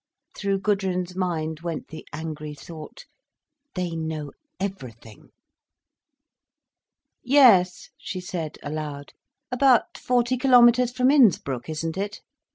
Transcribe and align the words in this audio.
Through 0.35 0.61
Gudrun's 0.61 1.15
mind 1.15 1.59
went 1.59 1.89
the 1.89 2.07
angry 2.11 2.55
thought—"they 2.55 3.91
know 3.95 4.31
everything." 4.59 5.29
"Yes," 7.21 7.91
she 7.99 8.19
said 8.19 8.57
aloud, 8.63 9.13
"about 9.51 9.99
forty 9.99 10.37
kilometres 10.37 10.91
from 10.91 11.11
Innsbruck, 11.11 11.69
isn't 11.69 11.97
it?" 11.99 12.21